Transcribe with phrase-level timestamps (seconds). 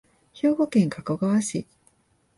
[0.33, 1.67] 兵庫県加古川市